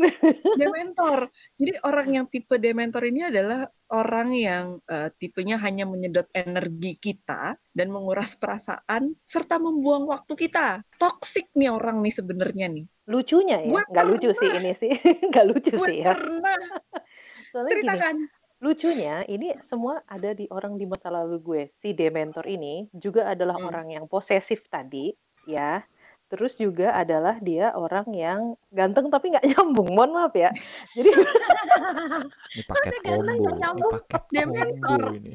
[0.55, 1.27] Dementor.
[1.59, 7.59] Jadi orang yang tipe dementor ini adalah orang yang eh, tipenya hanya menyedot energi kita
[7.75, 10.87] dan menguras perasaan serta membuang waktu kita.
[11.03, 12.87] Toksik nih orang nih sebenarnya nih.
[13.11, 13.69] Lucunya ya?
[13.75, 14.93] Gua nggak lucu sih ini sih.
[15.35, 16.15] Nggak lucu gue sih ya.
[16.15, 16.74] pernah
[17.55, 18.17] soalnya gini ceritakan
[18.59, 23.61] lucunya ini semua ada di orang di masa lalu gue si dementor ini juga adalah
[23.61, 23.69] Hmm.
[23.71, 25.15] orang yang posesif tadi
[25.47, 25.87] ya
[26.25, 28.41] Terus juga adalah dia orang yang
[28.73, 29.93] ganteng tapi nggak nyambung.
[29.93, 30.51] Mohon maaf ya.
[30.97, 35.03] Jadi Ini paket combo, ini nyambung, paket dia combo mentor.
[35.15, 35.33] ini.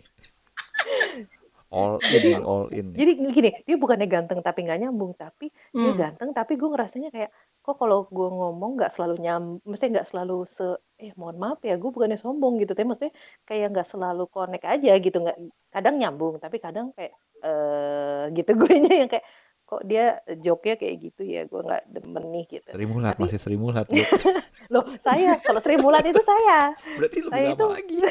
[1.69, 2.97] All in, all in.
[2.97, 6.01] jadi gini, dia bukannya ganteng tapi nggak nyambung, tapi dia Hmm.
[6.01, 7.29] ganteng tapi gue ngerasanya kayak
[7.62, 10.65] kok kalau gue ngomong nggak selalu nyam, mesti nggak selalu se
[10.99, 13.15] eh mohon maaf ya gue bukannya sombong gitu, tapi maksudnya
[13.47, 15.38] kayak nggak selalu connect aja gitu, nggak
[15.71, 19.23] kadang nyambung tapi kadang kayak eh gitu gue yang kayak
[19.63, 22.69] kok dia joke-nya kayak gitu ya gue nggak demen nih gitu.
[22.73, 23.85] Sri Mulat, Tapi- masih Sri Mulat.
[23.85, 24.01] Bud.
[24.73, 26.73] Loh saya kalau Sri Mulat itu saya.
[26.97, 27.97] Berarti lebih Saya lama itu lagi.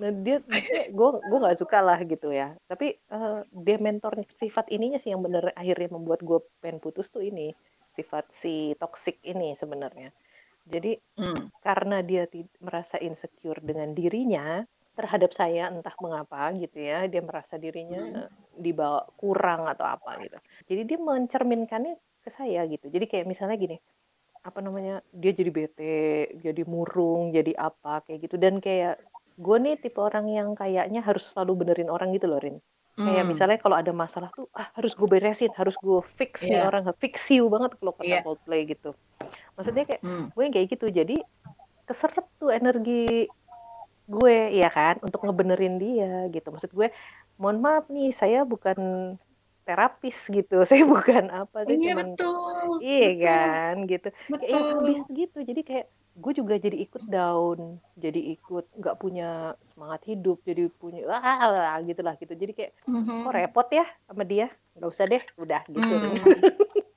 [0.00, 0.40] Nah dia
[0.88, 2.56] gue gue nggak suka lah gitu ya.
[2.64, 7.20] Tapi eh, dia mentor sifat ininya sih yang bener akhirnya membuat gue pengen putus tuh
[7.20, 7.52] ini
[7.92, 10.08] sifat si toxic ini sebenarnya.
[10.68, 11.52] Jadi Hmm.
[11.60, 12.24] karena dia
[12.64, 14.64] merasa insecure dengan dirinya
[14.96, 20.36] terhadap saya entah mengapa gitu ya dia merasa dirinya eh, dibawa kurang atau apa gitu.
[20.68, 21.94] Jadi dia mencerminkannya
[22.24, 22.88] ke saya gitu.
[22.88, 23.76] Jadi kayak misalnya gini
[24.40, 28.96] apa namanya dia jadi bete, jadi murung, jadi apa kayak gitu dan kayak
[29.36, 32.56] gue nih tipe orang yang kayaknya harus selalu benerin orang gitu loh Rin.
[32.96, 33.30] Kayak Hmm.
[33.32, 36.68] misalnya kalau ada masalah tuh ah harus gue beresin, harus gue fix nih Iya.
[36.68, 38.20] orang, fix you banget kalau kata Iya.
[38.24, 38.92] Coldplay gitu.
[39.60, 40.26] Maksudnya kayak Hmm.
[40.32, 40.86] gue yang kayak gitu.
[40.88, 41.16] Jadi
[41.84, 43.28] keseret tuh energi
[44.08, 44.96] gue ya kan?
[45.04, 46.48] Untuk ngebenerin dia gitu.
[46.48, 46.88] Maksud gue
[47.36, 48.80] mohon maaf nih saya bukan
[49.68, 50.64] terapis gitu.
[50.70, 52.68] Saya bukan apa saya Iya cuman betul.
[52.80, 53.74] iya betul, kan?
[53.84, 54.08] Gitu.
[54.40, 54.72] Kayak yang Betul.
[54.80, 55.38] habis gitu.
[55.44, 57.58] Jadi kayak gue juga jadi ikut down.
[58.00, 59.28] Jadi ikut nggak punya
[59.76, 60.40] semangat hidup.
[60.42, 62.32] Jadi punya ah gitu lah gitu.
[62.32, 63.28] Jadi kayak Mhm.
[63.28, 64.48] kok repot ya sama dia?
[64.74, 65.92] Nggak usah deh udah gitu.
[65.92, 66.16] Hmm.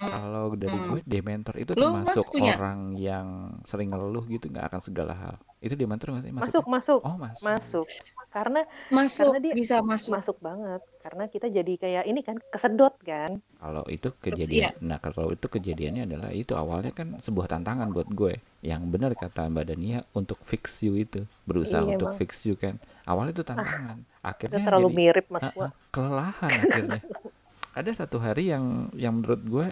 [0.00, 0.96] Kalau dari Hmm.
[0.96, 2.56] gue, dementor itu Lu, Mas, termasuk punya?
[2.56, 3.26] orang yang
[3.68, 5.34] sering ngeluh gitu nggak akan segala hal.
[5.60, 7.44] Itu dementor nggak sih masuk masuk Oh masuk.
[7.44, 7.86] masuk
[8.32, 10.10] karena Masuk, Karena dia- bisa masuk.
[10.16, 14.96] masuk banget karena kita jadi kayak ini kan kesedot kan Kalau itu Terus kejadian, nah
[14.96, 18.40] kalau itu kejadiannya adalah itu awalnya kan sebuah tantangan buat gue.
[18.64, 22.16] Yang benar kata Mbak Dania untuk fix you itu, berusaha Iya, untuk emang.
[22.16, 22.80] fix you kan.
[23.04, 27.00] Awalnya itu tantangan, kita akhirnya terlalu jadi mirip mas Ah, gua ah, kelelahan akhirnya.
[27.78, 29.66] Ada satu hari yang yang menurut gue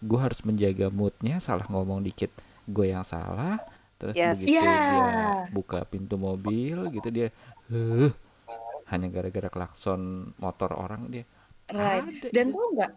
[0.00, 2.32] gue harus menjaga moodnya, salah ngomong dikit,
[2.68, 3.60] gue yang salah.
[4.00, 4.32] Terus Yes.
[4.36, 4.64] begitu Ya.
[4.64, 5.08] dia
[5.52, 7.28] buka pintu mobil gitu dia,
[7.68, 8.08] huh,
[8.88, 11.24] hanya gara-gara klakson motor orang dia.
[11.70, 12.02] Right.
[12.02, 12.92] Ada Dan tahu nggak?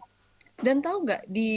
[0.64, 1.52] Dan tahu nggak di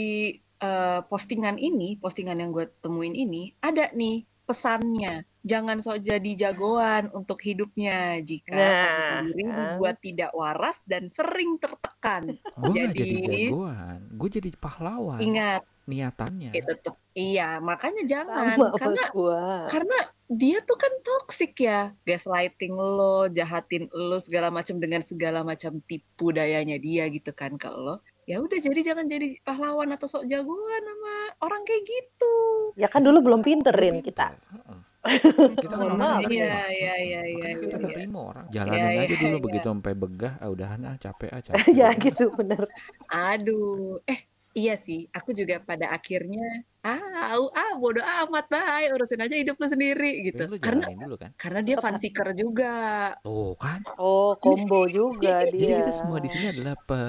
[0.58, 5.22] eh, postingan ini, postingan yang gue temuin ini ada nih pesannya.
[5.48, 9.56] Jangan sok jadi jagoan untuk hidupnya jika kamu Nah, sendiri kan.
[9.56, 12.36] dibuat tidak waras dan sering tertekan.
[12.54, 15.18] Gue jadi Jadi- jagoan, gue jadi pahlawan.
[15.18, 16.52] Ingat, Niatannya.
[16.52, 22.76] itu tetap iya, makanya jangan sama karena gua karena dia tuh kan toxic ya gaslighting
[22.76, 28.04] lo jahatin lo segala macam dengan segala macam tipu dayanya dia gitu kan ke lo
[28.28, 32.36] ya udah jadi jangan jadi pahlawan atau sok jagoan sama orang kayak gitu
[32.76, 34.36] ya kan dulu belum pinterin kita.
[35.62, 36.34] Kita kan orang nerima.
[36.34, 37.84] iya iya iya iya kita iya.
[37.86, 38.46] nerima orang.
[38.50, 39.44] Jalanin Iya, aja iya, dulu iya.
[39.46, 41.66] begitu sampai begah, ah udahan ah capek ah capek.
[41.80, 42.60] ya gitu bener
[43.08, 44.20] aduh eh
[44.58, 46.42] iya sih aku juga pada akhirnya
[46.96, 51.16] ah au, ah bodoh amat bay urusin aja hidup lo sendiri gitu lu karena dulu
[51.20, 51.30] kan.
[51.36, 53.84] karena dia fun seeker juga Tuh kan.
[54.00, 57.00] oh combo juga Jadi dia kita semua di sini adalah pe...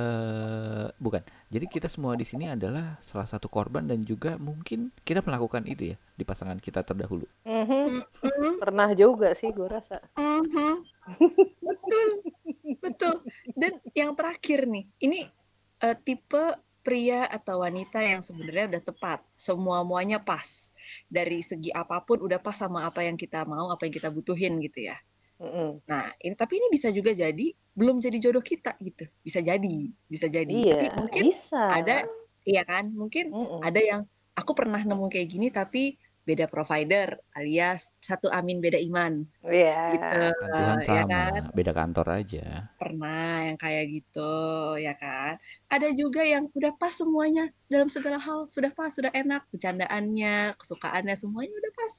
[0.99, 1.21] bukan.
[1.49, 5.93] Jadi kita semua di sini adalah salah satu korban dan juga mungkin kita melakukan itu
[5.93, 7.25] ya di pasangan kita terdahulu.
[7.47, 10.83] Mhm, Mm, pernah juga sih gua rasa mhm.
[11.63, 12.09] betul
[12.83, 13.15] betul
[13.55, 15.25] dan yang terakhir nih ini
[15.83, 16.43] eh, tipe
[16.89, 19.21] pria atau wanita yang sebenarnya udah tepat.
[19.37, 20.73] Semua muanya pas.
[21.05, 24.57] Dari segi apa pun udah pas sama apa yang kita mau apa yang kita butuhin
[24.65, 24.97] gitu ya.
[25.39, 25.79] Mm-mm.
[25.87, 29.05] nah ini tapi ini bisa juga jadi belum jadi jodoh kita gitu.
[29.21, 30.49] Bisa jadi bisa jadi.
[30.51, 31.61] Tapi iya mungkin bisa.
[31.61, 31.95] ada
[32.43, 32.89] iya kan?
[32.89, 33.61] Mungkin Mm-mm.
[33.61, 34.01] ada yang
[34.33, 35.95] aku pernah nemu kayak gini tapi
[36.29, 39.25] beda provider alias satu amin beda iman.
[39.41, 39.97] Iya.
[39.97, 41.43] gitu Kan Tuhan ya sama, kan?
[41.57, 42.45] beda kantor aja.
[42.77, 44.33] pernah yang kayak gitu
[44.77, 45.33] ya kan?
[45.73, 51.15] Ada juga yang udah pas semuanya dalam segala hal sudah pas sudah enak bercandaannya kesukaannya
[51.17, 51.93] semuanya udah pas.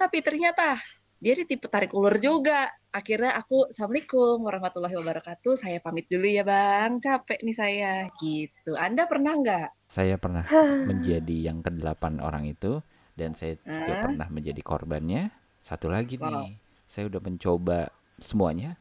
[0.00, 0.80] Tapi ternyata
[1.20, 2.68] dia di tipe tarik ulur juga.
[2.94, 7.00] Akhirnya aku assalamualaikum warahmatullahi wabarakatuh saya pamit dulu ya bang.
[7.02, 7.92] Capek nih saya.
[8.20, 8.76] Gitu.
[8.76, 9.68] Anda pernah nggak?
[9.90, 10.46] Saya pernah
[10.84, 12.78] menjadi yang kedelapan orang itu
[13.18, 14.02] dan saya juga Hah?
[14.02, 15.30] pernah menjadi korbannya.
[15.64, 16.30] Satu lagi Wow.
[16.30, 17.78] nih, saya udah mencoba
[18.20, 18.76] semuanya.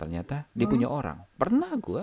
[0.00, 0.72] Ternyata dia Hmm.
[0.72, 1.18] punya orang.
[1.40, 2.02] Pernah gua.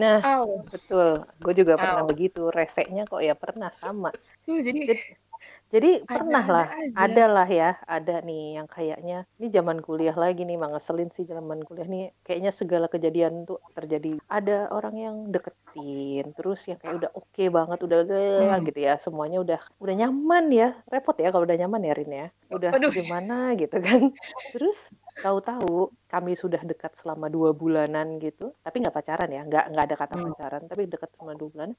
[0.00, 1.08] Nah, Aw, betul.
[1.42, 2.10] Gue juga pernah Aw.
[2.10, 2.40] begitu.
[2.56, 4.10] Reseknya kok ya pernah sama.
[4.46, 5.02] Tuh, jadi Jadi,
[5.70, 10.18] Jadi Ada pernah ada lah, ada lah ya, ada nih yang kayaknya ini zaman kuliah
[10.18, 12.10] lagi nih, mah ngeselin sih zaman kuliah nih.
[12.26, 14.18] Kayaknya segala kejadian tuh terjadi.
[14.26, 17.98] Ada orang yang deketin, terus yang kayak udah oke banget, udah
[18.36, 18.64] Hmm.
[18.66, 20.68] gitu ya, semuanya udah udah nyaman ya.
[20.90, 22.26] Repot ya kalau udah nyaman ya Rin ya.
[22.50, 22.94] Udah Waduh.
[22.94, 24.00] gimana gitu kan.
[24.50, 24.74] Terus
[25.22, 29.96] tahu-tahu kami sudah dekat selama dua bulanan gitu, tapi nggak pacaran ya, nggak nggak ada
[30.02, 30.32] kata Hmm.
[30.34, 31.70] pacaran, tapi dekat selama dua bulan.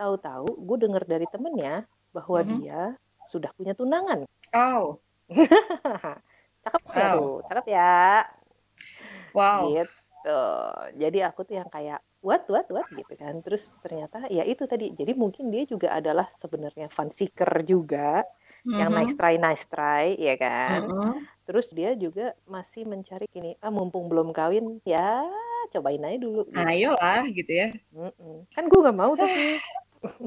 [0.00, 2.46] Tahu-tahu gue dengar dari temennya bahwa Mhm.
[2.46, 2.94] dia
[3.34, 4.22] sudah punya tunangan.
[4.54, 5.02] Oh,
[6.64, 6.94] Cakep Wow.
[6.94, 7.26] tuh?
[7.50, 8.22] Cakep ya.
[9.34, 9.66] wow.
[9.74, 10.42] Gitu.
[11.02, 13.42] Jadi aku tuh yang kayak what what what gitu kan.
[13.42, 14.94] Terus ternyata ya itu tadi.
[14.94, 18.22] Jadi mungkin dia juga adalah sebenarnya fun seeker juga
[18.64, 18.96] yang Mhm.
[18.96, 20.88] nice try nice try ya kan.
[20.88, 21.28] Mhm.
[21.44, 25.28] Terus dia juga masih mencari gini, ah mumpung belum kawin ya
[25.74, 26.48] cobain aja dulu.
[26.48, 26.56] Gitu.
[26.56, 27.68] Ayolah gitu ya.
[27.92, 28.48] Mm-mm.
[28.54, 29.60] Kan gue nggak mau tapi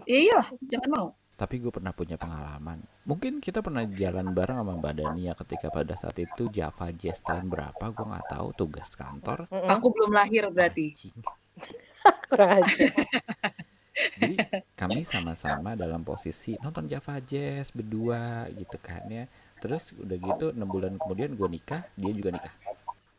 [0.07, 1.07] Ya iyalah, jangan mau.
[1.37, 2.81] Tapi gue pernah punya pengalaman.
[3.05, 7.45] Mungkin kita pernah jalan bareng sama Mbak Dania ketika pada saat itu Java Jazz tahun
[7.53, 9.45] berapa gue nggak tahu tugas kantor.
[9.53, 10.97] Aku belum lahir berarti.
[12.33, 12.89] Kurang aja.
[14.17, 14.35] Jadi
[14.73, 19.29] kami sama-sama dalam posisi nonton Java Jazz berdua gitu kan ya.
[19.61, 22.53] Terus udah gitu enam bulan kemudian gue nikah, dia juga nikah.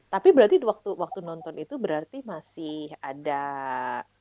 [0.08, 3.42] Tapi berarti waktu waktu nonton itu berarti masih ada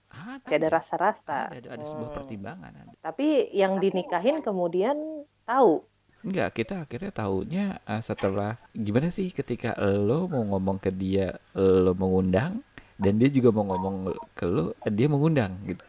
[0.07, 1.37] Ada, masih ada rasa-rasa.
[1.47, 2.17] ada, ada, ada sebuah Hmm.
[2.17, 2.71] pertimbangan.
[2.73, 2.91] Ada.
[3.01, 4.95] Tapi yang dinikahin kemudian
[5.43, 5.83] tahu.
[6.19, 11.93] Enggak, kita akhirnya tahunya eh, setelah gimana sih ketika lo mau ngomong ke dia lo
[11.93, 12.59] mengundang
[12.97, 13.95] dan dia juga mau ngomong
[14.33, 15.83] ke lo dia mengundang gitu.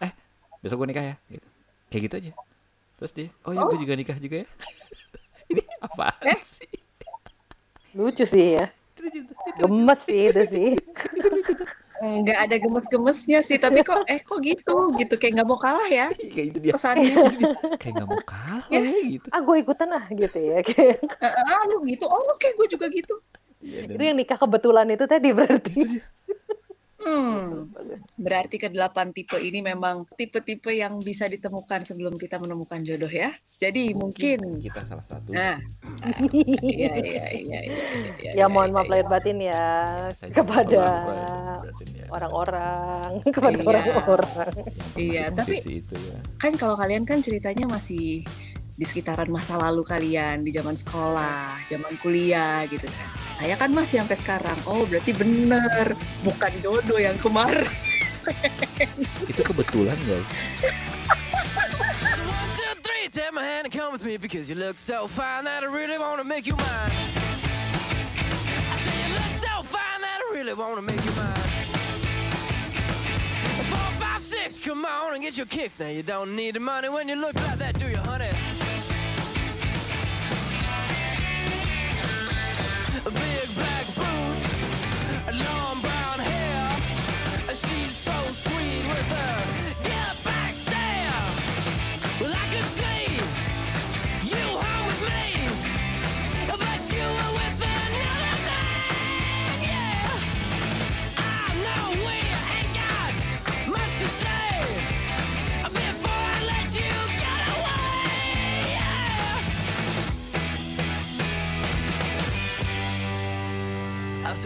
[0.00, 0.10] Eh,
[0.58, 1.46] besok gue nikah ya gitu.
[1.88, 2.32] Kayak gitu aja.
[2.98, 4.48] Terus dia, oh ya gue juga nikah juga ya.
[5.50, 6.38] Ini apa Eh?
[6.44, 6.70] sih?
[7.94, 8.66] Lucu sih ya.
[9.56, 10.70] Gemes sih itu sih.
[12.00, 16.08] Nggak ada gemes-gemesnya sih, tapi kok eh kok gitu gitu kayak nggak mau kalah ya.
[16.32, 16.72] Kayak itu dia.
[16.72, 17.14] kesannya.
[17.80, 18.80] Kayak nggak mau kalah Ya.
[18.80, 19.26] ya gitu.
[19.28, 20.58] Ah gue ikutan ah gitu ya.
[20.64, 23.20] Kayak- Ah lu gitu, oh oke gue juga gitu.
[23.60, 25.72] Iya, dan itu yang nikah kebetulan itu tadi berarti.
[25.76, 26.04] itu dia.
[27.00, 27.72] Hmm,
[28.20, 33.32] berarti kedelapan tipe ini memang tipe-tipe yang bisa ditemukan sebelum kita menemukan jodoh ya.
[33.56, 35.32] Jadi mungkin, kita salah satu.
[35.32, 35.56] nah,
[36.60, 37.60] iya iya iya iya.
[37.64, 38.92] iya, ya iya, mohon iya, maaf iya.
[38.92, 39.64] lahir batin ya
[40.28, 41.56] kepada ya.
[42.12, 43.64] orang-orang, kepada Iya.
[43.72, 44.54] orang-orang.
[44.92, 46.20] Iya, tapi- ya.
[46.36, 48.20] Kan kalau kalian kan ceritanya masih
[48.76, 53.08] di sekitaran masa lalu kalian di zaman sekolah, zaman kuliah gitu kan.
[53.40, 54.58] Saya kan masih sampai sekarang.
[54.68, 57.64] Oh, berarti bener, bukan jodoh yang kemarin.
[59.24, 60.28] Itu kebetulan guys.
[62.04, 65.08] So one, two, three, take my hand and come with me because you look so
[65.08, 66.92] fine that I really wanna make you mine.
[68.68, 71.40] I say you look so fine that I really wanna make you mine.
[73.72, 75.80] Four, five, six, come on and get your kicks.
[75.80, 78.28] Now you don't need the money when you look like that, do you, honey?